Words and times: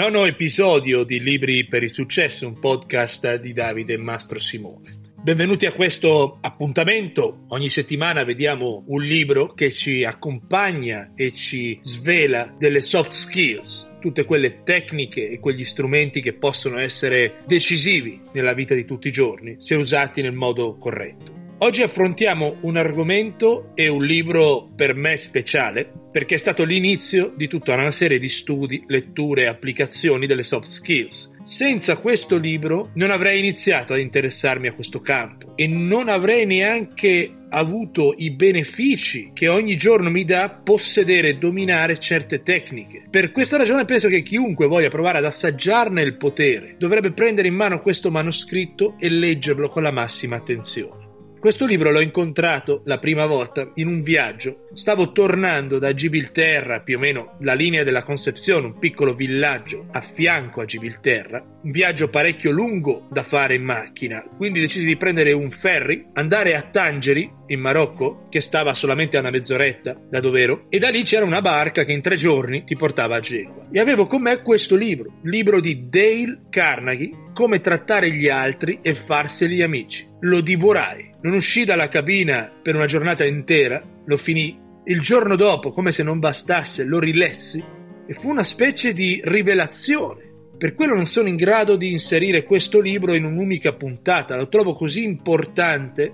Nono 0.00 0.24
episodio 0.24 1.04
di 1.04 1.20
Libri 1.20 1.66
per 1.66 1.82
il 1.82 1.90
Successo, 1.90 2.46
un 2.46 2.58
podcast 2.58 3.34
di 3.34 3.52
Davide 3.52 3.98
Mastro 3.98 4.38
Simone. 4.38 5.12
Benvenuti 5.22 5.66
a 5.66 5.74
questo 5.74 6.38
appuntamento. 6.40 7.44
Ogni 7.48 7.68
settimana 7.68 8.24
vediamo 8.24 8.82
un 8.86 9.02
libro 9.02 9.52
che 9.52 9.70
ci 9.70 10.02
accompagna 10.02 11.12
e 11.14 11.34
ci 11.34 11.78
svela 11.82 12.50
delle 12.58 12.80
soft 12.80 13.12
skills, 13.12 13.96
tutte 14.00 14.24
quelle 14.24 14.62
tecniche 14.62 15.28
e 15.28 15.38
quegli 15.38 15.64
strumenti 15.64 16.22
che 16.22 16.32
possono 16.32 16.78
essere 16.78 17.42
decisivi 17.46 18.22
nella 18.32 18.54
vita 18.54 18.72
di 18.72 18.86
tutti 18.86 19.08
i 19.08 19.12
giorni 19.12 19.56
se 19.58 19.74
usati 19.74 20.22
nel 20.22 20.32
modo 20.32 20.78
corretto. 20.78 21.39
Oggi 21.62 21.82
affrontiamo 21.82 22.56
un 22.62 22.78
argomento 22.78 23.72
e 23.74 23.86
un 23.86 24.02
libro 24.02 24.70
per 24.74 24.94
me 24.94 25.18
speciale 25.18 25.92
perché 26.10 26.36
è 26.36 26.38
stato 26.38 26.64
l'inizio 26.64 27.34
di 27.36 27.48
tutta 27.48 27.74
una 27.74 27.90
serie 27.90 28.18
di 28.18 28.30
studi, 28.30 28.82
letture 28.86 29.42
e 29.42 29.46
applicazioni 29.46 30.26
delle 30.26 30.42
soft 30.42 30.70
skills. 30.70 31.30
Senza 31.42 31.98
questo 31.98 32.38
libro 32.38 32.92
non 32.94 33.10
avrei 33.10 33.40
iniziato 33.40 33.92
ad 33.92 34.00
interessarmi 34.00 34.68
a 34.68 34.72
questo 34.72 35.00
campo 35.00 35.52
e 35.54 35.66
non 35.66 36.08
avrei 36.08 36.46
neanche 36.46 37.30
avuto 37.50 38.14
i 38.16 38.30
benefici 38.30 39.32
che 39.34 39.48
ogni 39.48 39.76
giorno 39.76 40.08
mi 40.08 40.24
dà 40.24 40.48
possedere 40.64 41.28
e 41.28 41.36
dominare 41.36 41.98
certe 41.98 42.42
tecniche. 42.42 43.04
Per 43.10 43.32
questa 43.32 43.58
ragione 43.58 43.84
penso 43.84 44.08
che 44.08 44.22
chiunque 44.22 44.66
voglia 44.66 44.88
provare 44.88 45.18
ad 45.18 45.26
assaggiarne 45.26 46.00
il 46.00 46.16
potere 46.16 46.76
dovrebbe 46.78 47.12
prendere 47.12 47.48
in 47.48 47.54
mano 47.54 47.82
questo 47.82 48.10
manoscritto 48.10 48.96
e 48.98 49.10
leggerlo 49.10 49.68
con 49.68 49.82
la 49.82 49.92
massima 49.92 50.36
attenzione. 50.36 50.99
Questo 51.40 51.64
libro 51.64 51.90
l'ho 51.90 52.02
incontrato 52.02 52.82
la 52.84 52.98
prima 52.98 53.24
volta 53.24 53.70
in 53.76 53.86
un 53.86 54.02
viaggio. 54.02 54.68
Stavo 54.74 55.10
tornando 55.10 55.78
da 55.78 55.94
Gibilterra, 55.94 56.82
più 56.82 56.98
o 56.98 57.00
meno 57.00 57.38
la 57.40 57.54
linea 57.54 57.82
della 57.82 58.02
Concezione, 58.02 58.66
un 58.66 58.78
piccolo 58.78 59.14
villaggio 59.14 59.86
a 59.90 60.02
fianco 60.02 60.60
a 60.60 60.66
Gibilterra. 60.66 61.42
Un 61.62 61.70
viaggio 61.70 62.08
parecchio 62.08 62.50
lungo 62.50 63.06
da 63.10 63.22
fare 63.22 63.54
in 63.54 63.62
macchina, 63.62 64.22
quindi 64.36 64.60
decisi 64.60 64.84
di 64.84 64.98
prendere 64.98 65.32
un 65.32 65.50
ferry, 65.50 66.08
andare 66.12 66.54
a 66.54 66.60
Tangeri, 66.60 67.38
in 67.46 67.60
Marocco, 67.60 68.26
che 68.28 68.42
stava 68.42 68.74
solamente 68.74 69.16
a 69.16 69.20
una 69.20 69.30
mezz'oretta 69.30 69.96
da 70.10 70.20
dove 70.20 70.42
ero, 70.42 70.66
e 70.68 70.78
da 70.78 70.90
lì 70.90 71.04
c'era 71.04 71.24
una 71.24 71.40
barca 71.40 71.84
che 71.84 71.92
in 71.92 72.02
tre 72.02 72.16
giorni 72.16 72.64
ti 72.64 72.76
portava 72.76 73.16
a 73.16 73.20
Genova. 73.20 73.66
E 73.72 73.80
avevo 73.80 74.06
con 74.06 74.20
me 74.20 74.42
questo 74.42 74.76
libro, 74.76 75.18
libro 75.22 75.58
di 75.58 75.88
Dale 75.88 76.42
Carnegie, 76.50 77.28
Come 77.32 77.62
trattare 77.62 78.10
gli 78.10 78.28
altri 78.28 78.80
e 78.82 78.94
farseli 78.94 79.62
amici. 79.62 80.09
Lo 80.20 80.40
divorai 80.40 81.10
non 81.22 81.34
uscì 81.34 81.64
dalla 81.64 81.88
cabina 81.88 82.50
per 82.62 82.74
una 82.74 82.86
giornata 82.86 83.24
intera, 83.24 83.82
lo 84.04 84.16
finì. 84.16 84.58
Il 84.84 85.00
giorno 85.00 85.36
dopo, 85.36 85.70
come 85.70 85.92
se 85.92 86.02
non 86.02 86.18
bastasse, 86.18 86.84
lo 86.84 86.98
rilessi 86.98 87.62
e 88.06 88.14
fu 88.14 88.28
una 88.28 88.44
specie 88.44 88.92
di 88.92 89.20
rivelazione. 89.22 90.28
Per 90.56 90.74
quello 90.74 90.94
non 90.94 91.06
sono 91.06 91.28
in 91.28 91.36
grado 91.36 91.76
di 91.76 91.92
inserire 91.92 92.44
questo 92.44 92.80
libro 92.80 93.14
in 93.14 93.24
un'unica 93.24 93.74
puntata, 93.74 94.36
lo 94.36 94.48
trovo 94.48 94.72
così 94.72 95.04
importante 95.04 96.12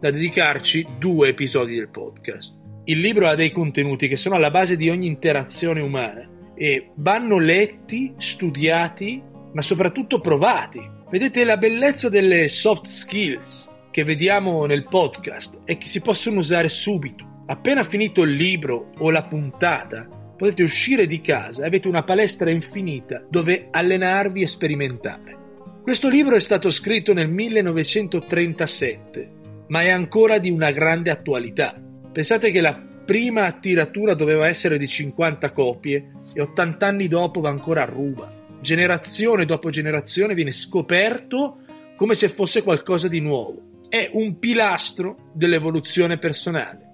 da 0.00 0.10
dedicarci 0.10 0.86
due 0.98 1.28
episodi 1.28 1.74
del 1.74 1.88
podcast. 1.88 2.54
Il 2.84 3.00
libro 3.00 3.26
ha 3.26 3.34
dei 3.34 3.50
contenuti 3.50 4.08
che 4.08 4.16
sono 4.16 4.36
alla 4.36 4.50
base 4.50 4.76
di 4.76 4.88
ogni 4.88 5.06
interazione 5.06 5.80
umana 5.80 6.28
e 6.54 6.90
vanno 6.96 7.38
letti, 7.38 8.14
studiati, 8.18 9.22
ma 9.52 9.62
soprattutto 9.62 10.20
provati. 10.20 10.96
Vedete 11.10 11.42
la 11.44 11.56
bellezza 11.56 12.10
delle 12.10 12.48
soft 12.48 12.84
skills 12.84 13.70
che 13.90 14.04
vediamo 14.04 14.66
nel 14.66 14.84
podcast 14.84 15.60
e 15.64 15.78
che 15.78 15.86
si 15.86 16.02
possono 16.02 16.40
usare 16.40 16.68
subito. 16.68 17.44
Appena 17.46 17.82
finito 17.82 18.20
il 18.20 18.32
libro 18.32 18.90
o 18.98 19.10
la 19.10 19.22
puntata, 19.22 20.06
potete 20.36 20.62
uscire 20.62 21.06
di 21.06 21.22
casa 21.22 21.62
e 21.62 21.66
avete 21.66 21.88
una 21.88 22.04
palestra 22.04 22.50
infinita 22.50 23.24
dove 23.26 23.68
allenarvi 23.70 24.42
e 24.42 24.48
sperimentare. 24.48 25.36
Questo 25.82 26.10
libro 26.10 26.34
è 26.34 26.40
stato 26.40 26.70
scritto 26.70 27.14
nel 27.14 27.30
1937, 27.30 29.30
ma 29.68 29.80
è 29.80 29.88
ancora 29.88 30.36
di 30.36 30.50
una 30.50 30.72
grande 30.72 31.10
attualità. 31.10 31.74
Pensate 32.12 32.50
che 32.50 32.60
la 32.60 32.78
prima 33.06 33.50
tiratura 33.52 34.12
doveva 34.12 34.46
essere 34.46 34.76
di 34.76 34.86
50 34.86 35.52
copie 35.52 36.10
e 36.34 36.42
80 36.42 36.86
anni 36.86 37.08
dopo 37.08 37.40
va 37.40 37.48
ancora 37.48 37.84
a 37.84 37.86
ruba. 37.86 38.37
Generazione 38.60 39.44
dopo 39.44 39.70
generazione 39.70 40.34
viene 40.34 40.52
scoperto 40.52 41.60
come 41.96 42.14
se 42.14 42.28
fosse 42.28 42.62
qualcosa 42.62 43.08
di 43.08 43.20
nuovo 43.20 43.86
è 43.88 44.10
un 44.12 44.38
pilastro 44.38 45.30
dell'evoluzione 45.32 46.18
personale. 46.18 46.86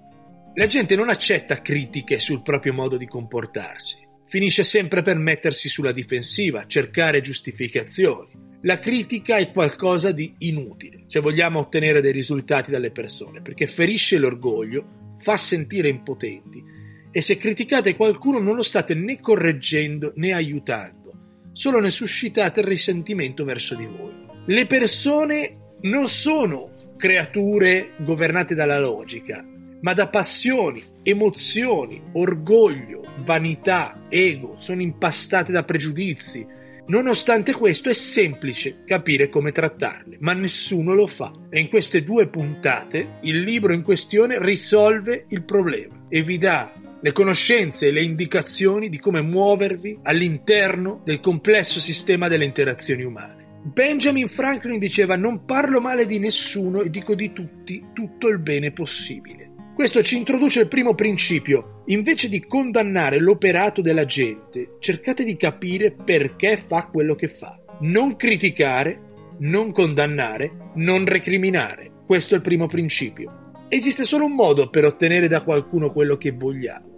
La 0.55 0.67
gente 0.67 0.95
non 0.95 1.09
accetta 1.09 1.61
critiche 1.61 2.19
sul 2.19 2.41
proprio 2.41 2.73
modo 2.73 2.95
di 2.95 3.05
comportarsi, 3.05 3.97
finisce 4.27 4.63
sempre 4.63 5.01
per 5.01 5.17
mettersi 5.17 5.67
sulla 5.67 5.91
difensiva, 5.91 6.65
cercare 6.67 7.19
giustificazioni. 7.19 8.43
La 8.61 8.79
critica 8.79 9.37
è 9.37 9.51
qualcosa 9.51 10.11
di 10.11 10.33
inutile 10.39 11.03
se 11.07 11.19
vogliamo 11.19 11.59
ottenere 11.59 12.01
dei 12.01 12.13
risultati 12.13 12.71
dalle 12.71 12.91
persone, 12.91 13.41
perché 13.41 13.67
ferisce 13.67 14.17
l'orgoglio, 14.17 15.15
fa 15.19 15.35
sentire 15.35 15.89
impotenti 15.89 16.63
e 17.11 17.21
se 17.21 17.37
criticate 17.37 17.95
qualcuno 17.95 18.39
non 18.39 18.55
lo 18.55 18.63
state 18.63 18.93
né 18.93 19.19
correggendo 19.21 20.13
né 20.15 20.33
aiutando, 20.33 21.04
solo 21.55 21.79
ne 21.79 21.89
suscitate 21.89 22.59
il 22.59 22.67
risentimento 22.67 23.45
verso 23.45 23.75
di 23.75 23.85
voi. 23.85 24.13
Le 24.45 24.65
persone 24.65 25.57
non 25.83 26.09
sono 26.09 26.71
creature 26.97 27.91
governate 27.97 28.53
dalla 28.55 28.77
logica, 28.77 29.43
ma 29.79 29.93
da 29.93 30.09
passioni, 30.09 30.83
emozioni, 31.01 32.01
orgoglio, 32.11 33.03
vanità, 33.23 34.01
ego, 34.09 34.57
sono 34.59 34.81
impastate 34.81 35.53
da 35.53 35.63
pregiudizi. 35.63 36.45
Nonostante 36.87 37.53
questo 37.53 37.89
è 37.89 37.93
semplice 37.93 38.83
capire 38.85 39.29
come 39.29 39.53
trattarle, 39.53 40.17
ma 40.19 40.33
nessuno 40.33 40.93
lo 40.93 41.07
fa. 41.07 41.31
E 41.49 41.59
in 41.59 41.69
queste 41.69 42.03
due 42.03 42.27
puntate 42.27 43.19
il 43.21 43.39
libro 43.39 43.73
in 43.73 43.81
questione 43.81 44.37
risolve 44.39 45.25
il 45.29 45.43
problema 45.43 46.05
e 46.09 46.21
vi 46.21 46.37
dà 46.37 46.71
le 47.05 47.11
conoscenze 47.11 47.89
e 47.89 47.91
le 47.91 48.01
indicazioni 48.01 48.89
di 48.89 48.97
come 48.97 49.21
muovervi 49.21 49.99
all'interno 50.01 51.01
del 51.03 51.19
complesso 51.19 51.79
sistema 51.79 52.27
delle 52.27 52.45
interazioni 52.45 53.03
umane. 53.03 53.59
Benjamin 53.61 54.27
Franklin 54.27 54.79
diceva 54.79 55.15
non 55.15 55.45
parlo 55.45 55.79
male 55.79 56.07
di 56.07 56.17
nessuno 56.17 56.81
e 56.81 56.89
dico 56.89 57.13
di 57.13 57.31
tutti 57.31 57.89
tutto 57.93 58.27
il 58.27 58.39
bene 58.39 58.71
possibile. 58.71 59.51
Questo 59.75 60.01
ci 60.01 60.17
introduce 60.17 60.61
il 60.61 60.67
primo 60.67 60.95
principio. 60.95 61.83
Invece 61.87 62.27
di 62.27 62.43
condannare 62.43 63.19
l'operato 63.19 63.81
della 63.81 64.05
gente, 64.05 64.77
cercate 64.79 65.23
di 65.23 65.35
capire 65.35 65.91
perché 65.91 66.57
fa 66.57 66.87
quello 66.87 67.13
che 67.13 67.27
fa. 67.27 67.55
Non 67.81 68.15
criticare, 68.15 68.99
non 69.41 69.71
condannare, 69.71 70.71
non 70.77 71.05
recriminare. 71.05 71.91
Questo 72.07 72.33
è 72.33 72.37
il 72.37 72.43
primo 72.43 72.65
principio. 72.65 73.51
Esiste 73.69 74.05
solo 74.05 74.25
un 74.25 74.33
modo 74.33 74.71
per 74.71 74.85
ottenere 74.85 75.27
da 75.27 75.43
qualcuno 75.43 75.91
quello 75.91 76.17
che 76.17 76.31
vogliamo. 76.31 76.93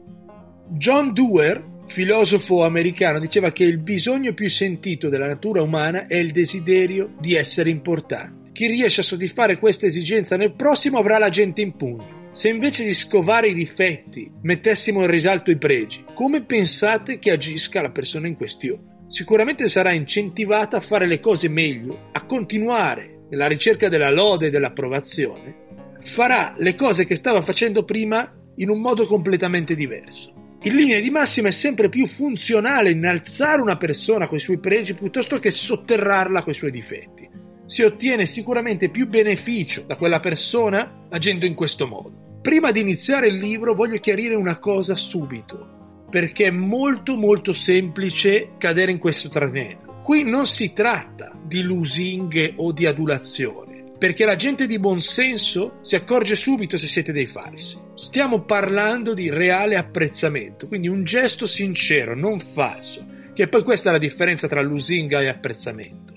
John 0.70 1.14
Dewar 1.14 1.64
filosofo 1.88 2.66
americano 2.66 3.20
diceva 3.20 3.54
che 3.54 3.64
il 3.64 3.78
bisogno 3.78 4.34
più 4.34 4.50
sentito 4.50 5.08
della 5.08 5.26
natura 5.26 5.62
umana 5.62 6.08
è 6.08 6.16
il 6.16 6.34
desiderio 6.34 7.14
di 7.20 7.36
essere 7.36 7.70
importante. 7.70 8.52
Chi 8.52 8.68
riesce 8.68 9.00
a 9.00 9.06
soddisfare 9.06 9.60
questa 9.60 9.86
esigenza 9.86 10.36
nel 10.36 10.54
prossimo 10.54 10.98
avrà 10.98 11.18
la 11.20 11.30
gente 11.30 11.62
in 11.62 11.76
pugno. 11.78 12.32
Se 12.34 12.50
invece 12.50 12.84
di 12.84 12.94
scovare 12.94 13.48
i 13.48 13.54
difetti 13.54 14.30
mettessimo 14.42 15.02
in 15.02 15.10
risalto 15.10 15.52
i 15.52 15.58
pregi, 15.58 16.04
come 16.14 16.44
pensate 16.44 17.18
che 17.18 17.32
agisca 17.32 17.82
la 17.82 17.92
persona 17.92 18.28
in 18.28 18.36
questione? 18.36 19.06
Sicuramente 19.08 19.70
sarà 19.70 19.94
incentivata 19.94 20.78
a 20.78 20.82
fare 20.82 21.08
le 21.08 21.22
cose 21.22 21.48
meglio, 21.48 22.10
a 22.12 22.26
continuare 22.26 23.22
nella 23.30 23.48
ricerca 23.48 23.88
della 23.88 24.12
lode 24.12 24.48
e 24.48 24.50
dell'approvazione. 24.50 25.56
Farà 26.02 26.54
le 26.58 26.76
cose 26.76 27.06
che 27.06 27.16
stava 27.16 27.42
facendo 27.42 27.86
prima 27.86 28.30
in 28.58 28.70
un 28.70 28.82
modo 28.82 29.06
completamente 29.06 29.74
diverso. 29.74 30.38
In 30.68 30.75
linea 30.75 31.00
di 31.00 31.10
massima 31.10 31.48
è 31.48 31.52
sempre 31.52 31.88
più 31.88 32.08
funzionale 32.08 32.92
innalzare 32.92 33.62
una 33.62 33.78
persona 33.78 34.28
con 34.28 34.36
i 34.36 34.42
suoi 34.42 34.60
pregi 34.60 34.96
piuttosto 34.96 35.40
che 35.40 35.50
sotterrarla 35.50 36.44
con 36.44 36.52
i 36.52 36.56
suoi 36.56 36.72
difetti. 36.72 37.25
Si 37.68 37.84
ottiene 37.84 38.25
sicuramente 38.25 38.90
più 38.90 39.08
beneficio 39.08 39.84
da 39.88 39.96
quella 39.96 40.19
persona 40.19 41.06
agendo 41.08 41.46
in 41.46 41.54
questo 41.54 41.88
modo. 41.88 42.40
Prima 42.42 42.74
di 42.74 42.81
iniziare 42.81 43.28
il 43.28 43.38
libro 43.38 43.75
voglio 43.75 43.98
chiarire 44.02 44.36
una 44.36 44.60
cosa 44.60 44.98
subito, 44.98 46.06
perché 46.12 46.48
è 46.48 46.52
molto 46.52 47.16
molto 47.16 47.54
semplice 47.54 48.56
cadere 48.58 48.92
in 48.92 48.98
questo 48.98 49.30
tranello. 49.30 50.02
Qui 50.04 50.25
non 50.25 50.48
si 50.48 50.74
tratta 50.74 51.31
di 51.42 51.62
lusinghe 51.62 52.56
o 52.58 52.74
di 52.74 52.86
adulazione 52.86 53.67
perché 53.98 54.26
la 54.26 54.36
gente 54.36 54.68
di 54.68 54.80
buon 54.80 55.00
senso 55.00 55.80
si 55.82 55.96
accorge 55.96 56.36
subito 56.36 56.78
se 56.78 56.88
siete 56.88 57.12
dei 57.12 57.26
falsi. 57.26 57.80
Stiamo 57.96 58.44
parlando 58.44 59.14
di 59.14 59.30
reale 59.30 59.76
apprezzamento, 59.76 60.68
quindi 60.68 60.88
un 60.88 61.04
gesto 61.04 61.48
sincero, 61.48 62.16
non 62.16 62.40
falso, 62.40 63.06
che 63.34 63.48
poi 63.48 63.64
questa 63.64 63.90
è 63.90 63.92
la 63.92 63.98
differenza 63.98 64.48
tra 64.48 64.62
lusinga 64.62 65.22
e 65.22 65.28
apprezzamento. 65.28 66.16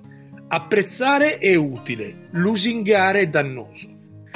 Apprezzare 0.48 1.38
è 1.38 1.54
utile, 1.54 2.28
lusingare 2.32 3.20
è 3.20 3.28
dannoso. 3.28 3.88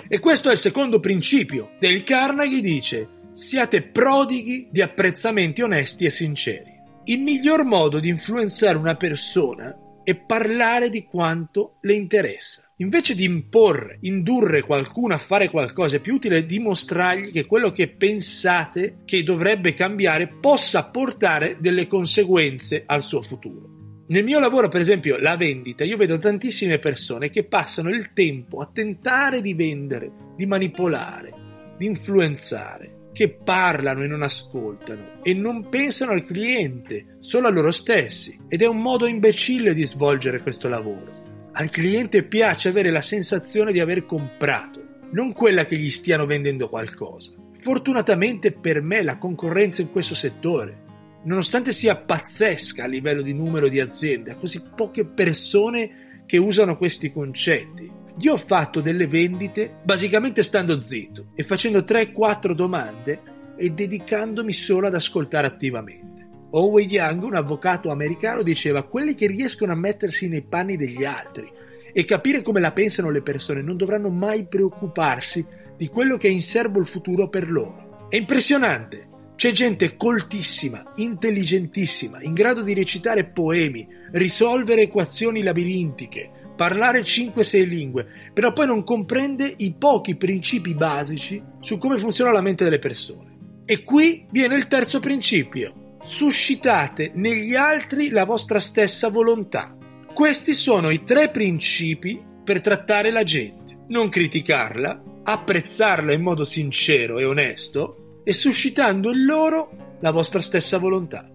E 0.09 0.19
questo 0.21 0.49
è 0.49 0.53
il 0.53 0.59
secondo 0.59 1.01
principio. 1.01 1.73
Del 1.79 2.05
Carnegie 2.05 2.61
dice 2.61 3.09
siate 3.33 3.83
prodighi 3.83 4.69
di 4.71 4.81
apprezzamenti 4.81 5.61
onesti 5.61 6.05
e 6.05 6.11
sinceri. 6.11 6.73
Il 7.05 7.21
miglior 7.21 7.65
modo 7.65 7.99
di 7.99 8.09
influenzare 8.09 8.79
una 8.79 8.97
persona 8.97 9.77
è 10.05 10.15
parlare 10.15 10.89
di 10.89 11.05
quanto 11.05 11.79
le 11.81 11.95
interessa. 11.95 12.64
Invece 12.79 13.15
di 13.15 13.25
imporre, 13.25 13.99
indurre 14.01 14.63
qualcuno 14.63 15.15
a 15.15 15.19
fare 15.19 15.49
qualcosa, 15.49 15.97
è 15.97 16.01
più 16.01 16.15
utile 16.15 16.45
dimostrargli 16.45 17.31
che 17.31 17.47
quello 17.47 17.71
che 17.71 17.89
pensate 17.89 19.03
che 19.05 19.23
dovrebbe 19.23 19.75
cambiare 19.75 20.27
possa 20.41 20.91
portare 20.91 21.59
delle 21.61 21.87
conseguenze 21.87 22.83
al 22.85 23.05
suo 23.05 23.23
futuro. 23.23 24.03
Nel 24.09 24.25
mio 24.25 24.41
lavoro, 24.41 24.67
per 24.69 24.81
esempio, 24.81 25.17
la 25.19 25.37
vendita, 25.37 25.85
io 25.85 25.97
vedo 25.97 26.19
tantissime 26.19 26.81
persone 26.81 27.31
che 27.31 27.45
passano 27.45 27.91
il 27.91 28.13
tempo 28.13 28.61
a 28.61 28.69
tentare 28.73 29.41
di 29.41 29.55
vendere, 29.55 30.11
di 30.37 30.45
manipolare, 30.45 31.33
di 31.79 31.87
influenzare, 31.87 33.11
che 33.13 33.31
parlano 33.31 34.03
e 34.03 34.09
non 34.09 34.23
ascoltano 34.23 35.21
e 35.23 35.33
non 35.33 35.69
pensano 35.69 36.11
al 36.11 36.25
cliente, 36.25 37.19
solo 37.21 37.47
a 37.47 37.51
loro 37.51 37.71
stessi. 37.71 38.37
Ed 38.49 38.63
è 38.63 38.67
un 38.67 38.79
modo 38.79 39.07
imbecille 39.07 39.75
di 39.75 39.87
svolgere 39.87 40.43
questo 40.43 40.69
lavoro. 40.69 41.24
Al 41.57 41.71
cliente 41.71 42.25
piace 42.25 42.69
avere 42.69 42.91
la 42.91 43.01
sensazione 43.01 43.73
di 43.73 43.79
aver 43.79 44.05
comprato, 44.07 44.83
non 45.13 45.33
quella 45.33 45.67
che 45.67 45.77
gli 45.77 45.91
stiano 45.91 46.27
vendendo 46.27 46.69
qualcosa. 46.69 47.31
Fortunatamente 47.59 48.53
per 48.53 48.83
me 48.83 49.03
la 49.03 49.19
concorrenza 49.19 49.81
in 49.81 49.91
questo 49.91 50.15
settore 50.15 50.83
nonostante 51.25 51.73
sia 51.73 51.97
pazzesca 51.97 52.85
a 52.85 52.89
livello 52.89 53.23
di 53.23 53.33
numero 53.33 53.69
di 53.69 53.81
aziende, 53.81 54.33
ha 54.33 54.37
così 54.37 54.63
poche 54.75 55.05
persone 55.05 56.23
che 56.27 56.39
usano 56.39 56.77
questi 56.77 57.13
concetti. 57.13 57.91
Io 58.19 58.33
ho 58.33 58.37
fatto 58.37 58.81
delle 58.81 59.07
vendite 59.07 59.77
basicamente 59.83 60.43
stando 60.43 60.79
zitto 60.81 61.27
e 61.35 61.43
facendo 61.43 61.81
3-4 61.81 62.53
domande 62.53 63.21
e 63.57 63.71
dedicandomi 63.71 64.53
solo 64.53 64.87
ad 64.87 64.95
ascoltare 64.95 65.47
attivamente. 65.47 66.14
Owen 66.57 66.89
Young, 66.89 67.23
un 67.25 67.35
avvocato 67.35 67.91
americano, 67.91 68.43
diceva 68.43 68.85
quelli 68.85 69.17
che 69.17 69.27
riescono 69.27 69.73
a 69.73 69.77
mettersi 69.77 70.29
nei 70.29 70.43
panni 70.43 70.77
degli 70.77 71.05
altri 71.05 71.51
e 71.93 72.05
capire 72.05 72.43
come 72.43 72.61
la 72.61 72.73
pensano 72.73 73.11
le 73.11 73.23
persone 73.23 73.61
non 73.61 73.77
dovranno 73.77 74.09
mai 74.09 74.47
preoccuparsi 74.47 75.45
di 75.77 75.89
quello 75.89 76.17
che 76.17 76.29
è 76.29 76.31
in 76.31 76.43
serbo 76.43 76.79
il 76.79 76.87
futuro 76.87 77.29
per 77.29 77.51
loro. 77.51 78.07
È 78.09 78.17
impressionante 78.17 79.09
c'è 79.35 79.51
gente 79.51 79.97
coltissima, 79.97 80.93
intelligentissima, 80.95 82.23
in 82.23 82.35
grado 82.35 82.63
di 82.63 82.73
recitare 82.73 83.25
poemi, 83.25 83.87
risolvere 84.13 84.83
equazioni 84.83 85.43
labirintiche, 85.43 86.31
parlare 86.57 87.01
5-6 87.01 87.67
lingue, 87.67 88.07
però 88.33 88.53
poi 88.53 88.69
non 88.69 88.85
comprende 88.85 89.53
i 89.57 89.75
pochi 89.77 90.15
principi 90.15 90.75
basici 90.75 91.43
su 91.59 91.79
come 91.79 91.99
funziona 91.99 92.31
la 92.31 92.41
mente 92.41 92.63
delle 92.63 92.79
persone. 92.79 93.33
E 93.65 93.83
qui 93.83 94.27
viene 94.31 94.55
il 94.55 94.69
terzo 94.69 95.01
principio. 95.01 95.83
Suscitate 96.07 97.13
negli 97.15 97.55
altri 97.55 98.11
la 98.11 98.25
vostra 98.25 98.61
stessa 98.61 99.09
volontà. 99.09 99.75
Questi 100.13 100.53
sono 100.53 100.91
i 100.91 101.03
tre 101.03 101.31
principi 101.31 102.23
per 102.45 102.61
trattare 102.61 103.11
la 103.11 103.25
gente. 103.25 103.85
Non 103.89 104.11
criticarla, 104.11 105.03
apprezzarla 105.23 106.13
in 106.13 106.21
modo 106.21 106.45
sincero 106.45 107.19
e 107.19 107.25
onesto, 107.25 108.21
e 108.23 108.35
suscitando 108.35 109.11
in 109.11 109.25
loro 109.25 109.97
la 110.01 110.11
vostra 110.11 110.43
stessa 110.43 110.77
volontà. 110.77 111.27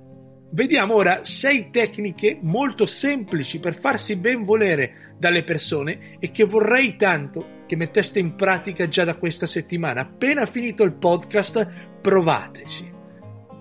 Vediamo 0.51 0.94
ora 0.94 1.24
sei 1.24 1.72
tecniche 1.72 2.38
molto 2.39 2.86
semplici 2.86 3.60
per 3.60 3.75
farsi 3.75 4.15
ben 4.18 4.44
volere 4.45 5.15
dalle 5.18 5.44
persone 5.44 6.18
e 6.19 6.30
che 6.30 6.44
vorrei 6.45 6.95
tanto 6.95 7.63
che 7.65 7.75
metteste 7.75 8.19
in 8.19 8.36
pratica 8.36 8.88
già 8.88 9.04
da 9.04 9.15
questa 9.15 9.48
settimana. 9.48 10.01
Appena 10.01 10.45
finito 10.45 10.83
il 10.83 10.94
podcast, 10.94 11.68
provateci. 12.01 12.98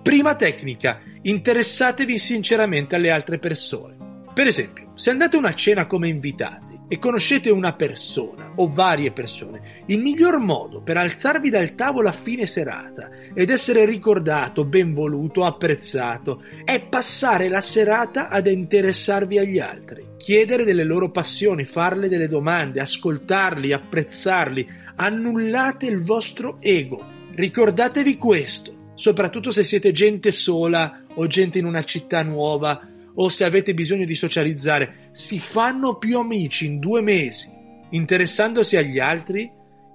Prima 0.09 0.33
tecnica, 0.33 1.01
interessatevi 1.21 2.17
sinceramente 2.17 2.95
alle 2.95 3.11
altre 3.11 3.37
persone. 3.37 4.23
Per 4.33 4.47
esempio, 4.47 4.93
se 4.95 5.11
andate 5.11 5.35
a 5.35 5.39
una 5.39 5.53
cena 5.53 5.85
come 5.85 6.07
invitati, 6.07 6.79
e 6.87 6.97
conoscete 6.97 7.51
una 7.51 7.75
persona 7.75 8.53
o 8.55 8.73
varie 8.73 9.11
persone, 9.11 9.83
il 9.85 9.99
miglior 9.99 10.39
modo 10.39 10.81
per 10.81 10.97
alzarvi 10.97 11.51
dal 11.51 11.75
tavolo 11.75 12.09
a 12.09 12.13
fine 12.13 12.47
serata 12.47 13.11
ed 13.35 13.51
essere 13.51 13.85
ricordato, 13.85 14.65
ben 14.65 14.95
voluto, 14.95 15.45
apprezzato, 15.45 16.41
è 16.65 16.83
passare 16.87 17.47
la 17.47 17.61
serata 17.61 18.29
ad 18.29 18.47
interessarvi 18.47 19.37
agli 19.37 19.59
altri, 19.59 20.13
chiedere 20.17 20.63
delle 20.63 20.85
loro 20.85 21.11
passioni, 21.11 21.65
farle 21.65 22.09
delle 22.09 22.27
domande, 22.27 22.81
ascoltarli, 22.81 23.71
apprezzarli, 23.71 24.67
annullate 24.95 25.85
il 25.85 26.01
vostro 26.01 26.57
ego. 26.61 26.99
Ricordatevi 27.35 28.17
questo, 28.17 28.78
soprattutto 28.99 29.51
se 29.51 29.63
siete 29.63 29.93
gente 29.93 30.33
sola 30.33 31.03
o 31.13 31.25
gente 31.25 31.57
in 31.57 31.65
una 31.65 31.85
città 31.85 32.21
nuova 32.21 32.85
o 33.13 33.29
se 33.29 33.45
avete 33.45 33.73
bisogno 33.73 34.03
di 34.03 34.13
socializzare, 34.13 35.09
si 35.13 35.39
fanno 35.39 35.97
più 35.97 36.17
amici 36.17 36.65
in 36.65 36.79
due 36.79 37.01
mesi, 37.01 37.49
interessandosi 37.91 38.75
agli 38.75 38.99
altri, 38.99 39.49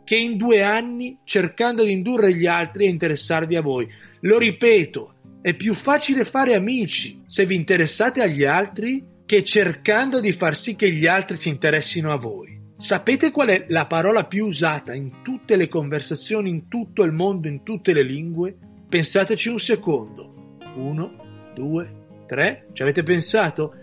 che 0.05 0.17
in 0.17 0.39
due 0.39 0.63
anni 0.63 1.19
cercando 1.25 1.85
di 1.85 1.93
indurre 1.93 2.35
gli 2.35 2.47
altri 2.47 2.87
a 2.87 2.91
interessarvi 2.91 3.57
a 3.57 3.61
voi. 3.61 3.87
Lo 4.21 4.39
ripeto, 4.39 5.13
è 5.43 5.53
più 5.53 5.75
facile 5.75 6.25
fare 6.25 6.55
amici 6.55 7.25
se 7.27 7.45
vi 7.45 7.57
interessate 7.57 8.23
agli 8.23 8.45
altri 8.45 9.05
che 9.27 9.45
cercando 9.45 10.19
di 10.21 10.33
far 10.33 10.57
sì 10.57 10.77
che 10.77 10.91
gli 10.91 11.07
altri 11.07 11.37
si 11.37 11.51
interessino 11.51 12.11
a 12.11 12.17
voi. 12.17 12.59
Sapete 12.79 13.31
qual 13.31 13.49
è 13.49 13.67
la 13.69 13.87
parola 13.87 14.25
più 14.25 14.47
usata 14.47 14.95
in 14.95 15.23
tutte 15.23 15.57
le 15.57 15.69
conversazioni, 15.69 16.49
in 16.49 16.69
tutto 16.69 17.03
il 17.03 17.13
mondo, 17.13 17.49
in 17.49 17.63
tutte 17.63 17.93
le 17.93 18.03
lingue? 18.03 18.57
Pensateci 18.95 19.49
un 19.49 19.59
secondo. 19.59 20.57
Uno, 20.77 21.17
due, 21.53 22.07
3? 22.29 22.69
Ci 22.73 22.83
avete 22.83 23.03
pensato? 23.03 23.75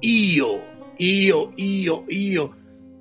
Io, 0.00 0.60
io, 0.96 1.52
io, 1.54 2.04
io. 2.08 2.56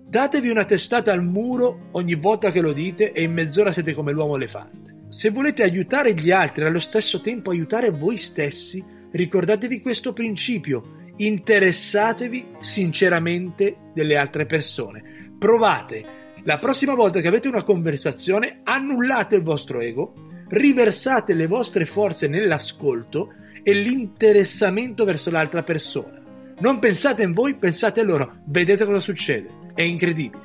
Datevi 0.08 0.50
una 0.50 0.66
testata 0.66 1.12
al 1.12 1.24
muro 1.24 1.88
ogni 1.94 2.14
volta 2.14 2.52
che 2.52 2.62
lo 2.62 2.72
dite 2.72 3.12
e 3.14 3.24
in 3.24 3.34
mezz'ora 3.34 3.74
siete 3.74 3.96
come 3.96 4.12
l'uomo 4.12 4.36
elefante. 4.36 5.08
Se 5.10 5.32
volete 5.32 5.64
aiutare 5.64 6.14
gli 6.14 6.30
altri 6.30 6.62
e 6.62 6.68
allo 6.68 6.80
stesso 6.80 7.20
tempo 7.20 7.50
aiutare 7.50 7.90
voi 7.90 8.18
stessi, 8.18 8.86
ricordatevi 9.10 9.82
questo 9.82 10.14
principio. 10.14 11.14
Interessatevi 11.16 12.46
sinceramente 12.62 13.90
delle 13.92 14.18
altre 14.18 14.46
persone. 14.46 15.34
Provate. 15.40 16.06
La 16.44 16.60
prossima 16.60 16.94
volta 16.94 17.22
che 17.22 17.28
avete 17.28 17.48
una 17.48 17.64
conversazione, 17.64 18.60
annullate 18.64 19.38
il 19.38 19.42
vostro 19.42 19.80
ego, 19.80 20.25
riversate 20.48 21.34
le 21.34 21.48
vostre 21.48 21.86
forze 21.86 22.28
nell'ascolto 22.28 23.34
e 23.64 23.74
l'interessamento 23.74 25.06
verso 25.06 25.32
l'altra 25.32 25.64
persona. 25.64 26.22
Non 26.60 26.80
pensate 26.80 27.24
in 27.24 27.34
voi, 27.34 27.56
pensate 27.56 28.00
a 28.00 28.04
loro, 28.04 28.42
vedete 28.46 28.86
cosa 28.86 29.00
succede. 29.00 29.50
È 29.74 29.82
incredibile. 29.82 30.44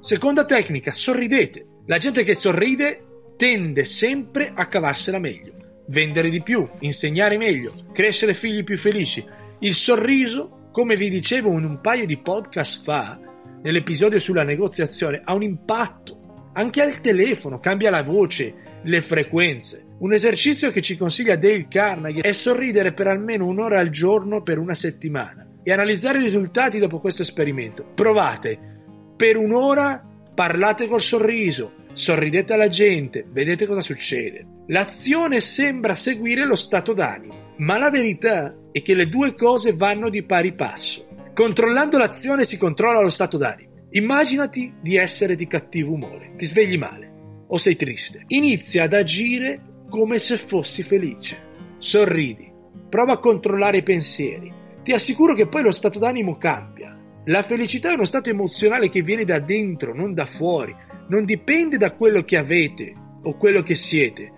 Seconda 0.00 0.44
tecnica, 0.44 0.92
sorridete. 0.92 1.66
La 1.86 1.98
gente 1.98 2.22
che 2.22 2.34
sorride 2.34 3.04
tende 3.36 3.84
sempre 3.84 4.50
a 4.54 4.66
cavarsela 4.66 5.18
meglio. 5.18 5.54
Vendere 5.88 6.30
di 6.30 6.42
più, 6.42 6.68
insegnare 6.80 7.36
meglio, 7.36 7.72
crescere 7.92 8.34
figli 8.34 8.64
più 8.64 8.78
felici. 8.78 9.24
Il 9.60 9.74
sorriso, 9.74 10.68
come 10.72 10.96
vi 10.96 11.10
dicevo 11.10 11.50
in 11.58 11.64
un 11.64 11.80
paio 11.80 12.06
di 12.06 12.18
podcast 12.18 12.82
fa, 12.82 13.18
nell'episodio 13.62 14.18
sulla 14.18 14.42
negoziazione, 14.42 15.20
ha 15.22 15.34
un 15.34 15.42
impatto. 15.42 16.50
Anche 16.54 16.82
al 16.82 17.00
telefono 17.00 17.58
cambia 17.58 17.90
la 17.90 18.02
voce, 18.02 18.54
le 18.86 19.00
frequenze. 19.00 19.84
Un 19.98 20.12
esercizio 20.12 20.70
che 20.70 20.82
ci 20.82 20.96
consiglia 20.96 21.36
Dale 21.36 21.66
Carnegie 21.68 22.20
è 22.20 22.32
sorridere 22.32 22.92
per 22.92 23.08
almeno 23.08 23.46
un'ora 23.46 23.80
al 23.80 23.90
giorno 23.90 24.42
per 24.42 24.58
una 24.58 24.74
settimana 24.74 25.46
e 25.62 25.72
analizzare 25.72 26.18
i 26.18 26.22
risultati 26.22 26.78
dopo 26.78 27.00
questo 27.00 27.22
esperimento. 27.22 27.84
Provate. 27.94 28.74
Per 29.16 29.36
un'ora 29.36 30.04
parlate 30.34 30.86
col 30.86 31.00
sorriso, 31.00 31.72
sorridete 31.94 32.52
alla 32.52 32.68
gente, 32.68 33.26
vedete 33.28 33.66
cosa 33.66 33.80
succede. 33.80 34.46
L'azione 34.68 35.40
sembra 35.40 35.94
seguire 35.94 36.44
lo 36.44 36.56
stato 36.56 36.92
d'animo, 36.92 37.54
ma 37.58 37.78
la 37.78 37.90
verità 37.90 38.54
è 38.70 38.82
che 38.82 38.94
le 38.94 39.08
due 39.08 39.34
cose 39.34 39.72
vanno 39.72 40.10
di 40.10 40.22
pari 40.22 40.54
passo. 40.54 41.06
Controllando 41.34 41.98
l'azione 41.98 42.44
si 42.44 42.58
controlla 42.58 43.00
lo 43.00 43.10
stato 43.10 43.38
d'animo. 43.38 43.86
Immaginati 43.90 44.74
di 44.80 44.96
essere 44.96 45.34
di 45.34 45.46
cattivo 45.46 45.92
umore, 45.92 46.34
ti 46.36 46.44
svegli 46.44 46.76
male 46.76 47.14
o 47.48 47.56
sei 47.58 47.76
triste. 47.76 48.24
Inizia 48.28 48.84
ad 48.84 48.92
agire 48.92 49.60
come 49.88 50.18
se 50.18 50.38
fossi 50.38 50.82
felice. 50.82 51.38
Sorridi, 51.78 52.50
prova 52.88 53.14
a 53.14 53.18
controllare 53.18 53.78
i 53.78 53.82
pensieri. 53.82 54.52
Ti 54.82 54.92
assicuro 54.92 55.34
che 55.34 55.46
poi 55.46 55.62
lo 55.62 55.72
stato 55.72 55.98
d'animo 55.98 56.36
cambia. 56.36 56.96
La 57.26 57.42
felicità 57.42 57.90
è 57.90 57.94
uno 57.94 58.04
stato 58.04 58.30
emozionale 58.30 58.88
che 58.88 59.02
viene 59.02 59.24
da 59.24 59.40
dentro, 59.40 59.94
non 59.94 60.14
da 60.14 60.26
fuori. 60.26 60.74
Non 61.08 61.24
dipende 61.24 61.76
da 61.76 61.92
quello 61.92 62.22
che 62.22 62.36
avete 62.36 62.94
o 63.22 63.36
quello 63.36 63.62
che 63.62 63.74
siete. 63.74 64.32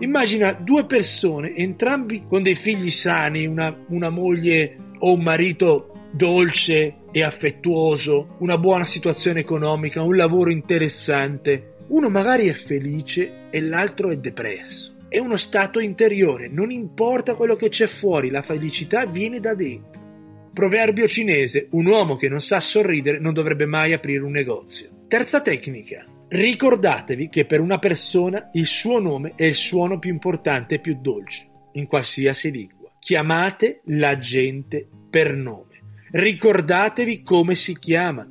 Immagina 0.00 0.52
due 0.52 0.86
persone, 0.86 1.54
entrambi 1.54 2.24
con 2.26 2.42
dei 2.42 2.54
figli 2.54 2.88
sani, 2.88 3.46
una, 3.46 3.84
una 3.88 4.08
moglie 4.08 4.76
o 5.00 5.12
un 5.12 5.22
marito 5.22 6.08
dolce 6.10 6.94
e 7.12 7.22
affettuoso, 7.22 8.36
una 8.38 8.56
buona 8.56 8.86
situazione 8.86 9.40
economica, 9.40 10.02
un 10.02 10.16
lavoro 10.16 10.50
interessante. 10.50 11.74
Uno 11.90 12.08
magari 12.08 12.48
è 12.48 12.54
felice 12.54 13.48
e 13.50 13.60
l'altro 13.60 14.10
è 14.10 14.16
depresso. 14.16 14.94
è 15.10 15.18
uno 15.18 15.36
stato 15.36 15.80
interiore, 15.80 16.48
non 16.48 16.70
importa 16.70 17.34
quello 17.34 17.56
che 17.56 17.68
c'è 17.68 17.88
fuori, 17.88 18.30
la 18.30 18.42
felicità 18.42 19.06
viene 19.06 19.40
da 19.40 19.56
dentro. 19.56 20.50
Proverbio 20.54 21.08
cinese, 21.08 21.66
un 21.72 21.86
uomo 21.86 22.14
che 22.14 22.28
non 22.28 22.40
sa 22.40 22.60
sorridere 22.60 23.18
non 23.18 23.32
dovrebbe 23.34 23.66
mai 23.66 23.92
aprire 23.92 24.22
un 24.22 24.30
negozio. 24.30 25.06
Terza 25.08 25.42
tecnica, 25.42 26.06
ricordatevi 26.28 27.28
che 27.28 27.44
per 27.44 27.58
una 27.58 27.80
persona 27.80 28.50
il 28.52 28.66
suo 28.66 29.00
nome 29.00 29.32
è 29.34 29.46
il 29.46 29.56
suono 29.56 29.98
più 29.98 30.10
importante 30.10 30.76
e 30.76 30.78
più 30.78 30.96
dolce, 31.00 31.48
in 31.72 31.88
qualsiasi 31.88 32.52
lingua. 32.52 32.88
Chiamate 33.00 33.80
la 33.86 34.16
gente 34.16 34.86
per 35.10 35.34
nome. 35.34 35.80
Ricordatevi 36.12 37.24
come 37.24 37.56
si 37.56 37.76
chiama. 37.76 38.24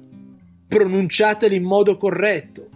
Pronunciateli 0.65 1.57
in 1.57 1.63
modo 1.63 1.97
corretto. 1.97 2.68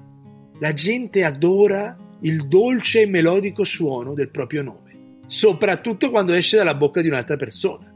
La 0.60 0.74
gente 0.74 1.24
adora 1.24 1.98
il 2.22 2.48
dolce 2.48 3.02
e 3.02 3.08
melodico 3.08 3.64
suono 3.64 4.14
del 4.14 4.30
proprio 4.30 4.62
nome, 4.62 5.20
soprattutto 5.28 6.10
quando 6.10 6.34
esce 6.34 6.58
dalla 6.58 6.76
bocca 6.76 7.02
di 7.02 7.08
un'altra 7.08 7.36
persona. 7.36 7.92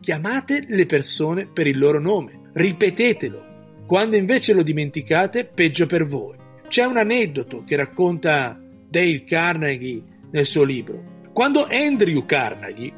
Chiamate 0.00 0.66
le 0.68 0.86
persone 0.86 1.46
per 1.46 1.66
il 1.66 1.78
loro 1.78 2.00
nome, 2.00 2.50
ripetetelo. 2.52 3.50
Quando 3.86 4.16
invece 4.16 4.52
lo 4.52 4.62
dimenticate, 4.62 5.44
peggio 5.44 5.86
per 5.86 6.06
voi. 6.06 6.36
C'è 6.68 6.84
un 6.84 6.96
aneddoto 6.96 7.64
che 7.64 7.76
racconta 7.76 8.58
Dale 8.88 9.24
Carnegie 9.24 10.02
nel 10.30 10.46
suo 10.46 10.64
libro. 10.64 11.20
Quando 11.32 11.66
Andrew 11.68 12.24
Carnegie, 12.24 12.92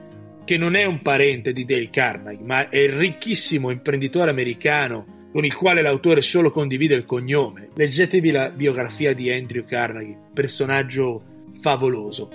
che 0.44 0.58
non 0.58 0.74
è 0.74 0.84
un 0.84 1.02
parente 1.02 1.52
di 1.52 1.64
Dale 1.64 1.90
Carnegie, 1.90 2.44
ma 2.44 2.68
è 2.68 2.78
il 2.78 2.92
ricchissimo 2.92 3.70
imprenditore 3.70 4.30
americano 4.30 5.23
con 5.34 5.44
il 5.44 5.56
quale 5.56 5.82
l'autore 5.82 6.22
solo 6.22 6.52
condivide 6.52 6.94
il 6.94 7.04
cognome. 7.04 7.70
Leggetevi 7.74 8.30
la 8.30 8.50
biografia 8.50 9.12
di 9.14 9.32
Andrew 9.32 9.64
Carnegie, 9.64 10.16
personaggio 10.32 11.24
favoloso. 11.60 12.30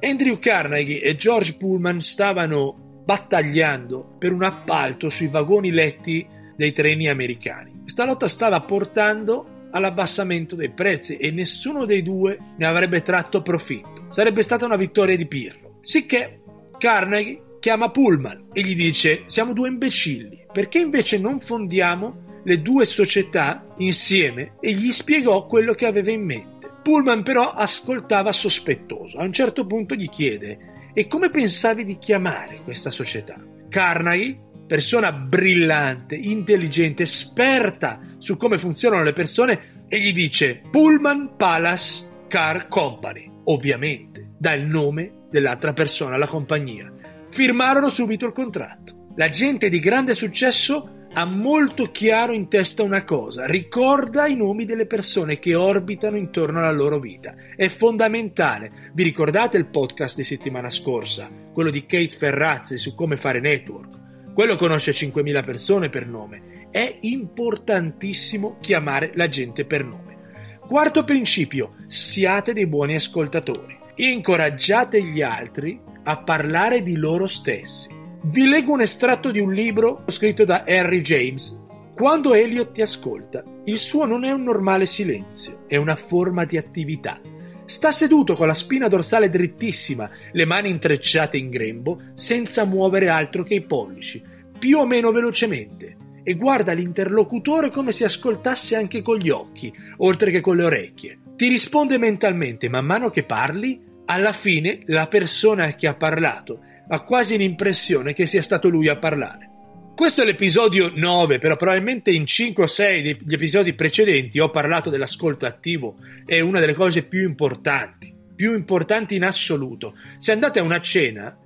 Andrew 0.00 0.36
Carnegie 0.40 1.00
e 1.02 1.14
George 1.14 1.54
Pullman 1.56 2.00
stavano 2.00 3.02
battagliando 3.04 4.16
per 4.18 4.32
un 4.32 4.42
appalto 4.42 5.08
sui 5.08 5.28
vagoni 5.28 5.70
letti 5.70 6.26
dei 6.56 6.72
treni 6.72 7.08
americani. 7.08 7.82
Questa 7.82 8.04
lotta 8.04 8.26
stava 8.26 8.60
portando 8.60 9.68
all'abbassamento 9.70 10.56
dei 10.56 10.70
prezzi 10.70 11.18
e 11.18 11.30
nessuno 11.30 11.84
dei 11.84 12.02
due 12.02 12.36
ne 12.56 12.66
avrebbe 12.66 13.04
tratto 13.04 13.40
profitto. 13.40 14.06
Sarebbe 14.08 14.42
stata 14.42 14.64
una 14.64 14.74
vittoria 14.74 15.16
di 15.16 15.28
Pirro. 15.28 15.78
Sicché 15.80 16.40
Carnegie 16.76 17.40
chiama 17.66 17.90
Pullman 17.90 18.50
e 18.52 18.60
gli 18.60 18.76
dice 18.76 19.24
siamo 19.26 19.52
due 19.52 19.66
imbecilli, 19.66 20.46
perché 20.52 20.78
invece 20.78 21.18
non 21.18 21.40
fondiamo 21.40 22.42
le 22.44 22.62
due 22.62 22.84
società 22.84 23.74
insieme 23.78 24.52
e 24.60 24.70
gli 24.70 24.92
spiegò 24.92 25.46
quello 25.46 25.74
che 25.74 25.84
aveva 25.84 26.12
in 26.12 26.22
mente. 26.22 26.70
Pullman 26.80 27.24
però 27.24 27.50
ascoltava 27.50 28.30
sospettoso. 28.30 29.18
A 29.18 29.24
un 29.24 29.32
certo 29.32 29.66
punto 29.66 29.96
gli 29.96 30.08
chiede 30.08 30.90
e 30.94 31.08
come 31.08 31.28
pensavi 31.28 31.84
di 31.84 31.98
chiamare 31.98 32.60
questa 32.62 32.92
società? 32.92 33.44
Carnegie, 33.68 34.38
persona 34.64 35.10
brillante, 35.10 36.14
intelligente, 36.14 37.02
esperta 37.02 38.00
su 38.18 38.36
come 38.36 38.58
funzionano 38.58 39.02
le 39.02 39.12
persone, 39.12 39.84
e 39.88 39.98
gli 39.98 40.12
dice 40.12 40.62
Pullman 40.70 41.34
Palace 41.36 42.26
Car 42.28 42.68
Company. 42.68 43.28
Ovviamente 43.46 44.34
dà 44.38 44.56
nome 44.56 45.24
dell'altra 45.28 45.72
persona 45.72 46.14
alla 46.14 46.28
compagnia 46.28 46.92
firmarono 47.36 47.90
subito 47.90 48.24
il 48.24 48.32
contratto. 48.32 49.08
La 49.16 49.28
gente 49.28 49.68
di 49.68 49.78
grande 49.78 50.14
successo 50.14 51.08
ha 51.12 51.26
molto 51.26 51.90
chiaro 51.90 52.32
in 52.32 52.48
testa 52.48 52.82
una 52.82 53.04
cosa, 53.04 53.44
ricorda 53.44 54.26
i 54.26 54.36
nomi 54.36 54.64
delle 54.64 54.86
persone 54.86 55.38
che 55.38 55.54
orbitano 55.54 56.16
intorno 56.16 56.60
alla 56.60 56.72
loro 56.72 56.98
vita. 56.98 57.34
È 57.54 57.68
fondamentale. 57.68 58.90
Vi 58.94 59.02
ricordate 59.02 59.58
il 59.58 59.68
podcast 59.68 60.16
di 60.16 60.24
settimana 60.24 60.70
scorsa, 60.70 61.30
quello 61.52 61.68
di 61.68 61.84
Kate 61.84 62.08
Ferrazzi 62.08 62.78
su 62.78 62.94
come 62.94 63.18
fare 63.18 63.40
network? 63.40 64.32
Quello 64.32 64.56
conosce 64.56 64.92
5.000 64.92 65.44
persone 65.44 65.90
per 65.90 66.06
nome. 66.06 66.68
È 66.70 66.98
importantissimo 67.02 68.56
chiamare 68.62 69.12
la 69.14 69.28
gente 69.28 69.66
per 69.66 69.84
nome. 69.84 70.16
Quarto 70.60 71.04
principio, 71.04 71.74
siate 71.86 72.54
dei 72.54 72.66
buoni 72.66 72.94
ascoltatori. 72.94 73.76
Incoraggiate 73.98 75.02
gli 75.02 75.22
altri 75.22 75.80
a 76.02 76.18
parlare 76.18 76.82
di 76.82 76.96
loro 76.96 77.26
stessi. 77.26 77.88
Vi 78.24 78.46
leggo 78.46 78.74
un 78.74 78.82
estratto 78.82 79.30
di 79.30 79.40
un 79.40 79.54
libro 79.54 80.04
scritto 80.08 80.44
da 80.44 80.64
Harry 80.66 81.00
James. 81.00 81.58
Quando 81.94 82.34
Elliot 82.34 82.72
ti 82.72 82.82
ascolta, 82.82 83.42
il 83.64 83.78
suo 83.78 84.04
non 84.04 84.24
è 84.24 84.32
un 84.32 84.42
normale 84.42 84.84
silenzio, 84.84 85.64
è 85.66 85.76
una 85.76 85.96
forma 85.96 86.44
di 86.44 86.58
attività. 86.58 87.18
Sta 87.64 87.90
seduto 87.90 88.34
con 88.34 88.46
la 88.46 88.52
spina 88.52 88.86
dorsale 88.86 89.30
drittissima, 89.30 90.10
le 90.30 90.44
mani 90.44 90.68
intrecciate 90.68 91.38
in 91.38 91.48
grembo, 91.48 92.02
senza 92.12 92.66
muovere 92.66 93.08
altro 93.08 93.44
che 93.44 93.54
i 93.54 93.64
pollici, 93.64 94.22
più 94.58 94.76
o 94.76 94.84
meno 94.84 95.10
velocemente, 95.10 95.96
e 96.22 96.34
guarda 96.34 96.74
l'interlocutore 96.74 97.70
come 97.70 97.92
se 97.92 98.04
ascoltasse 98.04 98.76
anche 98.76 99.00
con 99.00 99.16
gli 99.16 99.30
occhi, 99.30 99.72
oltre 99.98 100.30
che 100.30 100.42
con 100.42 100.56
le 100.56 100.64
orecchie. 100.64 101.18
Ti 101.34 101.48
risponde 101.48 101.98
mentalmente 101.98 102.68
man 102.68 102.84
mano 102.84 103.10
che 103.10 103.22
parli 103.22 103.85
alla 104.06 104.32
fine 104.32 104.80
la 104.86 105.06
persona 105.08 105.74
che 105.74 105.86
ha 105.86 105.94
parlato 105.94 106.60
ha 106.88 107.02
quasi 107.02 107.36
l'impressione 107.36 108.14
che 108.14 108.26
sia 108.26 108.42
stato 108.42 108.68
lui 108.68 108.88
a 108.88 108.96
parlare. 108.96 109.50
Questo 109.96 110.22
è 110.22 110.24
l'episodio 110.24 110.92
9, 110.94 111.38
però 111.38 111.56
probabilmente 111.56 112.10
in 112.10 112.26
5 112.26 112.64
o 112.64 112.66
6 112.66 113.02
degli 113.02 113.32
episodi 113.32 113.74
precedenti 113.74 114.38
ho 114.38 114.50
parlato 114.50 114.90
dell'ascolto 114.90 115.46
attivo, 115.46 115.96
è 116.24 116.38
una 116.40 116.60
delle 116.60 116.74
cose 116.74 117.02
più 117.02 117.22
importanti, 117.22 118.14
più 118.34 118.54
importanti 118.54 119.16
in 119.16 119.24
assoluto. 119.24 119.94
Se 120.18 120.32
andate 120.32 120.58
a 120.58 120.62
una 120.62 120.80
cena 120.80 121.36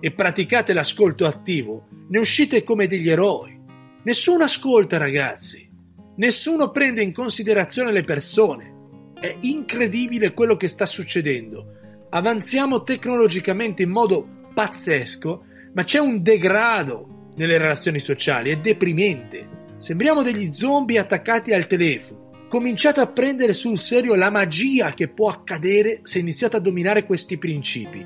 e 0.00 0.12
praticate 0.12 0.72
l'ascolto 0.72 1.26
attivo, 1.26 1.88
ne 2.08 2.18
uscite 2.18 2.62
come 2.62 2.86
degli 2.86 3.10
eroi. 3.10 3.60
Nessuno 4.04 4.44
ascolta, 4.44 4.98
ragazzi. 4.98 5.68
Nessuno 6.16 6.70
prende 6.70 7.02
in 7.02 7.12
considerazione 7.12 7.92
le 7.92 8.04
persone. 8.04 8.74
È 9.18 9.36
incredibile 9.40 10.32
quello 10.32 10.56
che 10.56 10.68
sta 10.68 10.86
succedendo 10.86 11.74
avanziamo 12.16 12.82
tecnologicamente 12.82 13.82
in 13.82 13.90
modo 13.90 14.26
pazzesco, 14.54 15.44
ma 15.74 15.84
c'è 15.84 15.98
un 15.98 16.22
degrado 16.22 17.30
nelle 17.36 17.58
relazioni 17.58 18.00
sociali, 18.00 18.50
è 18.50 18.56
deprimente. 18.56 19.74
Sembriamo 19.78 20.22
degli 20.22 20.50
zombie 20.50 20.98
attaccati 20.98 21.52
al 21.52 21.66
telefono. 21.66 22.30
Cominciate 22.48 23.00
a 23.00 23.12
prendere 23.12 23.52
sul 23.52 23.76
serio 23.76 24.14
la 24.14 24.30
magia 24.30 24.94
che 24.94 25.08
può 25.08 25.28
accadere 25.28 26.00
se 26.04 26.18
iniziate 26.18 26.56
a 26.56 26.60
dominare 26.60 27.04
questi 27.04 27.36
principi. 27.36 28.04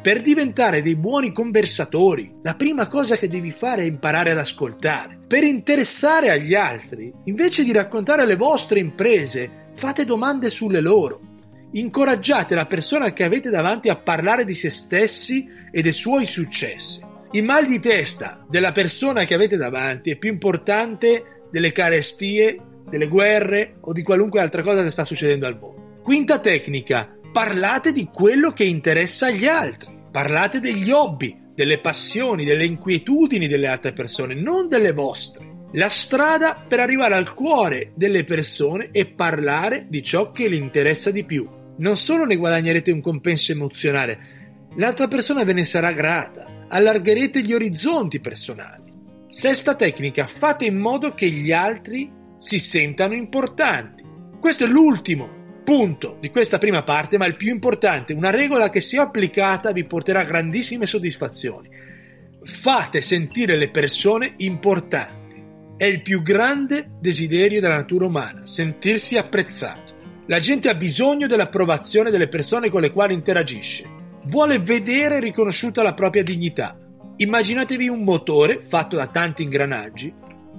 Per 0.00 0.22
diventare 0.22 0.80
dei 0.80 0.94
buoni 0.94 1.32
conversatori, 1.32 2.32
la 2.42 2.54
prima 2.54 2.86
cosa 2.86 3.16
che 3.16 3.28
devi 3.28 3.50
fare 3.50 3.82
è 3.82 3.86
imparare 3.86 4.30
ad 4.30 4.38
ascoltare. 4.38 5.18
Per 5.26 5.42
interessare 5.42 6.30
agli 6.30 6.54
altri, 6.54 7.12
invece 7.24 7.64
di 7.64 7.72
raccontare 7.72 8.24
le 8.24 8.36
vostre 8.36 8.78
imprese, 8.78 9.70
fate 9.74 10.04
domande 10.04 10.48
sulle 10.48 10.80
loro. 10.80 11.27
Incoraggiate 11.70 12.54
la 12.54 12.64
persona 12.64 13.12
che 13.12 13.24
avete 13.24 13.50
davanti 13.50 13.90
a 13.90 13.96
parlare 13.96 14.46
di 14.46 14.54
se 14.54 14.70
stessi 14.70 15.46
e 15.70 15.82
dei 15.82 15.92
suoi 15.92 16.24
successi. 16.24 16.98
Il 17.32 17.44
mal 17.44 17.66
di 17.66 17.78
testa 17.78 18.42
della 18.48 18.72
persona 18.72 19.26
che 19.26 19.34
avete 19.34 19.58
davanti 19.58 20.10
è 20.10 20.16
più 20.16 20.30
importante 20.30 21.42
delle 21.50 21.72
carestie, 21.72 22.58
delle 22.88 23.06
guerre 23.06 23.76
o 23.82 23.92
di 23.92 24.02
qualunque 24.02 24.40
altra 24.40 24.62
cosa 24.62 24.82
che 24.82 24.90
sta 24.90 25.04
succedendo 25.04 25.46
al 25.46 25.58
mondo. 25.58 26.00
Quinta 26.02 26.38
tecnica, 26.38 27.14
parlate 27.30 27.92
di 27.92 28.08
quello 28.10 28.52
che 28.52 28.64
interessa 28.64 29.26
agli 29.26 29.46
altri. 29.46 29.94
Parlate 30.10 30.60
degli 30.60 30.90
hobby, 30.90 31.38
delle 31.54 31.80
passioni, 31.80 32.46
delle 32.46 32.64
inquietudini 32.64 33.46
delle 33.46 33.66
altre 33.66 33.92
persone, 33.92 34.32
non 34.34 34.68
delle 34.68 34.92
vostre. 34.92 35.56
La 35.72 35.90
strada 35.90 36.64
per 36.66 36.80
arrivare 36.80 37.14
al 37.14 37.34
cuore 37.34 37.92
delle 37.94 38.24
persone 38.24 38.88
è 38.90 39.06
parlare 39.06 39.84
di 39.90 40.02
ciò 40.02 40.30
che 40.30 40.48
le 40.48 40.56
interessa 40.56 41.10
di 41.10 41.24
più 41.24 41.56
non 41.78 41.96
solo 41.96 42.24
ne 42.24 42.36
guadagnerete 42.36 42.90
un 42.90 43.00
compenso 43.00 43.52
emozionale, 43.52 44.18
l'altra 44.76 45.08
persona 45.08 45.44
ve 45.44 45.52
ne 45.52 45.64
sarà 45.64 45.92
grata, 45.92 46.66
allargherete 46.68 47.42
gli 47.42 47.52
orizzonti 47.52 48.20
personali. 48.20 48.92
Sesta 49.28 49.74
tecnica, 49.74 50.26
fate 50.26 50.64
in 50.64 50.76
modo 50.76 51.12
che 51.14 51.28
gli 51.28 51.52
altri 51.52 52.10
si 52.38 52.58
sentano 52.58 53.14
importanti. 53.14 54.02
Questo 54.40 54.64
è 54.64 54.68
l'ultimo 54.68 55.36
punto 55.64 56.16
di 56.18 56.30
questa 56.30 56.58
prima 56.58 56.82
parte, 56.82 57.18
ma 57.18 57.26
il 57.26 57.36
più 57.36 57.50
importante, 57.52 58.14
una 58.14 58.30
regola 58.30 58.70
che 58.70 58.80
se 58.80 58.96
applicata 58.98 59.72
vi 59.72 59.84
porterà 59.84 60.24
grandissime 60.24 60.86
soddisfazioni. 60.86 61.68
Fate 62.42 63.02
sentire 63.02 63.56
le 63.56 63.68
persone 63.68 64.34
importanti. 64.38 65.44
È 65.76 65.84
il 65.84 66.00
più 66.00 66.22
grande 66.22 66.92
desiderio 66.98 67.60
della 67.60 67.76
natura 67.76 68.06
umana, 68.06 68.46
sentirsi 68.46 69.18
apprezzato. 69.18 69.87
La 70.30 70.40
gente 70.40 70.68
ha 70.68 70.74
bisogno 70.74 71.26
dell'approvazione 71.26 72.10
delle 72.10 72.28
persone 72.28 72.68
con 72.68 72.82
le 72.82 72.92
quali 72.92 73.14
interagisce. 73.14 73.88
Vuole 74.24 74.58
vedere 74.58 75.20
riconosciuta 75.20 75.82
la 75.82 75.94
propria 75.94 76.22
dignità. 76.22 76.78
Immaginatevi 77.16 77.88
un 77.88 78.04
motore 78.04 78.60
fatto 78.60 78.94
da 78.94 79.06
tanti 79.06 79.42
ingranaggi, 79.42 80.12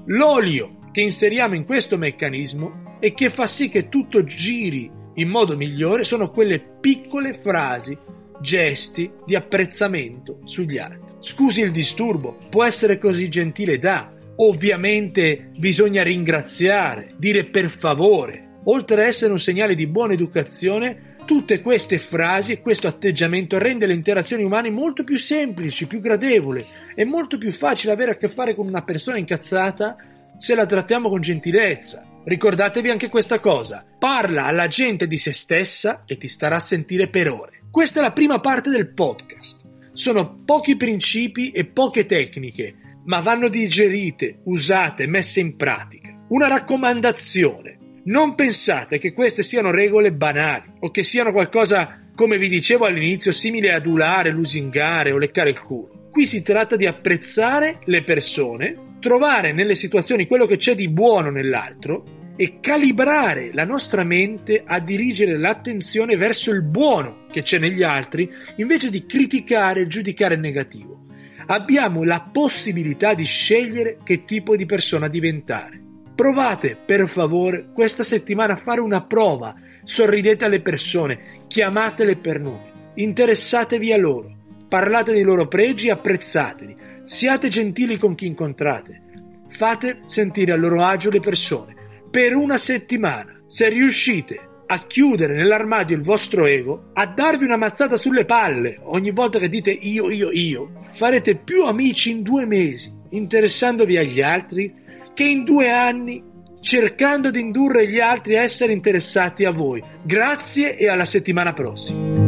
l'olio 0.08 0.88
che 0.92 1.02
inseriamo 1.02 1.54
in 1.54 1.66
questo 1.66 2.00
meccanismo 2.00 2.98
e 3.00 3.14
che 3.14 3.30
fa 3.30 3.46
sì 3.46 3.70
che 3.70 3.90
tutto 3.90 4.24
giri 4.24 4.90
in 5.14 5.30
modo 5.30 5.56
migliore 5.56 6.04
sono 6.04 6.32
quelle 6.32 6.60
piccole 6.82 7.36
frasi 7.36 7.96
gesti 8.42 9.12
di 9.24 9.36
apprezzamento 9.36 10.40
sugli 10.46 10.80
altri. 10.80 11.00
Scusi 11.20 11.62
il 11.62 11.72
disturbo, 11.72 12.40
può 12.50 12.64
essere 12.64 12.98
così 12.98 13.30
gentile 13.30 13.78
da. 13.78 14.12
Ovviamente 14.38 15.52
bisogna 15.56 16.02
ringraziare, 16.02 17.14
dire 17.18 17.46
per 17.46 17.70
favore. 17.70 18.49
Oltre 18.66 19.04
a 19.04 19.08
essere 19.08 19.32
un 19.32 19.40
segnale 19.40 19.76
di 19.76 19.88
buona 19.88 20.14
educazione, 20.14 21.16
tutte 21.26 21.62
queste 21.62 22.00
frasi 22.00 22.54
e 22.54 22.62
questo 22.62 22.88
atteggiamento 22.88 23.58
rende 23.58 23.86
le 23.86 23.94
interazioni 23.94 24.44
umane 24.44 24.70
molto 24.70 25.04
più 25.04 25.18
semplici, 25.18 25.88
più 25.88 26.00
gradevoli. 26.00 26.66
È 26.96 27.04
molto 27.04 27.38
più 27.38 27.54
facile 27.54 27.94
avere 27.94 28.12
a 28.12 28.16
che 28.16 28.30
fare 28.30 28.56
con 28.56 28.68
una 28.68 28.84
persona 28.84 29.18
incazzata 29.18 29.96
se 30.38 30.56
la 30.56 30.66
trattiamo 30.66 31.10
con 31.10 31.22
gentilezza. 31.22 32.06
Ricordatevi 32.24 32.90
anche 32.90 33.10
questa 33.10 33.40
cosa. 33.40 33.86
Parla 33.98 34.46
alla 34.46 34.68
gente 34.68 35.08
di 35.08 35.18
se 35.18 35.32
stessa 35.34 36.04
e 36.06 36.18
ti 36.18 36.28
starà 36.28 36.58
a 36.58 36.60
sentire 36.60 37.08
per 37.08 37.32
ore. 37.32 37.64
Questa 37.72 38.00
è 38.00 38.02
la 38.02 38.12
prima 38.12 38.40
parte 38.40 38.70
del 38.70 38.94
podcast. 38.94 39.62
Sono 39.94 40.42
pochi 40.46 40.78
principi 40.78 41.52
e 41.52 41.66
poche 41.66 42.06
tecniche, 42.06 42.76
ma 43.06 43.20
vanno 43.20 43.48
digerite, 43.48 44.40
usate, 44.46 45.08
messe 45.08 45.40
in 45.40 45.56
pratica. 45.56 46.26
Una 46.30 46.48
raccomandazione. 46.48 47.79
Non 48.04 48.36
pensate 48.36 48.98
che 48.98 49.14
queste 49.14 49.44
siano 49.44 49.72
regole 49.72 50.14
banali 50.14 50.72
o 50.80 50.92
che 50.92 51.04
siano 51.04 51.32
qualcosa, 51.32 52.08
come 52.16 52.38
vi 52.38 52.50
dicevo 52.50 52.86
all'inizio, 52.86 53.32
simile 53.32 53.72
ad 53.72 53.82
adulare, 53.82 54.32
lusingare 54.32 55.12
o 55.12 55.18
leccare 55.18 55.50
il 55.50 55.60
culo. 55.60 56.08
Qui 56.10 56.26
si 56.26 56.42
tratta 56.42 56.76
di 56.76 56.86
apprezzare 56.86 57.80
le 57.86 58.04
persone, 58.04 58.76
trovare 59.00 59.52
nelle 59.52 59.76
situazioni 59.76 60.28
quello 60.28 60.46
che 60.46 60.58
c'è 60.58 60.76
di 60.76 60.90
buono 60.90 61.30
nell'altro 61.30 62.34
e 62.36 62.60
calibrare 62.62 63.52
la 63.54 63.66
nostra 63.66 64.06
mente 64.06 64.64
a 64.66 64.80
dirigere 64.80 65.38
l'attenzione 65.38 66.16
verso 66.16 66.52
il 66.52 66.64
buono 66.64 67.26
che 67.30 67.44
c'è 67.44 67.60
negli 67.60 67.84
altri 67.84 68.30
invece 68.56 68.90
di 68.90 69.06
criticare 69.06 69.82
e 69.82 69.88
giudicare 69.88 70.36
il 70.36 70.40
negativo. 70.40 71.06
Abbiamo 71.48 72.04
la 72.04 72.30
possibilità 72.32 73.14
di 73.14 73.26
scegliere 73.26 73.98
che 74.04 74.24
tipo 74.24 74.56
di 74.56 74.66
persona 74.66 75.10
diventare. 75.10 75.89
Provate 76.20 76.76
per 76.76 77.08
favore 77.08 77.70
questa 77.72 78.04
settimana 78.04 78.52
a 78.52 78.58
fare 78.58 78.82
una 78.82 79.02
prova, 79.06 79.56
sorridete 79.86 80.44
alle 80.44 80.60
persone, 80.60 81.46
chiamatele 81.48 82.18
per 82.18 82.42
nome, 82.42 82.92
interessatevi 82.96 83.94
a 83.94 83.98
loro, 83.98 84.36
parlate 84.68 85.14
dei 85.14 85.24
loro 85.24 85.48
pregi 85.48 85.88
e 85.88 85.92
apprezzateli, 85.92 86.76
siate 87.04 87.48
gentili 87.48 87.96
con 87.96 88.16
chi 88.16 88.26
incontrate, 88.26 89.02
fate 89.48 90.02
sentire 90.08 90.52
a 90.52 90.58
loro 90.58 90.84
agio 90.84 91.10
le 91.10 91.22
persone 91.22 91.74
per 92.12 92.36
una 92.36 92.58
settimana. 92.58 93.40
Se 93.48 93.70
riuscite 93.70 94.64
a 94.66 94.78
chiudere 94.80 95.34
nell'armadio 95.34 95.96
il 95.96 96.04
vostro 96.04 96.46
ego, 96.48 96.90
a 96.96 97.06
darvi 97.06 97.46
una 97.46 97.56
mazzata 97.56 97.96
sulle 97.96 98.26
palle 98.26 98.78
ogni 98.82 99.12
volta 99.12 99.40
che 99.40 99.48
dite 99.48 99.72
io, 99.72 100.10
io, 100.10 100.32
io, 100.34 100.86
farete 100.92 101.38
più 101.38 101.64
amici 101.64 102.12
in 102.12 102.24
due 102.24 102.46
mesi 102.46 102.98
interessandovi 103.10 103.98
agli 103.98 104.22
altri 104.22 104.74
che 105.20 105.26
in 105.26 105.44
due 105.44 105.70
anni 105.70 106.24
cercando 106.62 107.30
di 107.30 107.42
indurre 107.42 107.90
gli 107.90 108.00
altri 108.00 108.38
a 108.38 108.42
essere 108.42 108.72
interessati 108.72 109.44
a 109.44 109.52
voi. 109.52 109.84
Grazie 110.02 110.78
e 110.78 110.88
alla 110.88 111.04
settimana 111.04 111.52
prossima. 111.52 112.19